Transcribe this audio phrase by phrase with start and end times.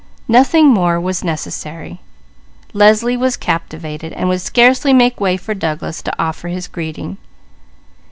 [0.27, 1.99] Nothing more was necessary.
[2.73, 7.17] Leslie was captivated and would scarcely make way for Douglas to offer his greeting.